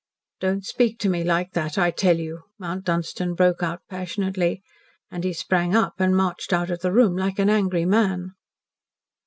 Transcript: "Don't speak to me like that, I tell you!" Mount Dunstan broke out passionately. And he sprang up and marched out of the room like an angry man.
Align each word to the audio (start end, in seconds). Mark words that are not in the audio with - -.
"Don't 0.39 0.65
speak 0.65 0.97
to 1.01 1.09
me 1.09 1.23
like 1.23 1.51
that, 1.51 1.77
I 1.77 1.91
tell 1.91 2.17
you!" 2.17 2.45
Mount 2.57 2.85
Dunstan 2.85 3.35
broke 3.35 3.61
out 3.61 3.81
passionately. 3.87 4.63
And 5.11 5.23
he 5.23 5.31
sprang 5.31 5.75
up 5.75 5.99
and 5.99 6.17
marched 6.17 6.51
out 6.53 6.71
of 6.71 6.79
the 6.81 6.91
room 6.91 7.15
like 7.15 7.37
an 7.37 7.51
angry 7.51 7.85
man. 7.85 8.31